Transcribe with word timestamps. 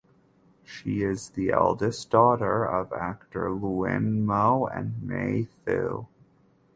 She 0.63 1.03
is 1.03 1.29
the 1.29 1.51
eldest 1.51 2.09
daughter 2.09 2.63
of 2.65 2.91
actor 2.91 3.49
Lwin 3.51 4.25
Moe 4.25 4.65
and 4.65 4.99
May 5.03 5.43
Thu. 5.63 6.07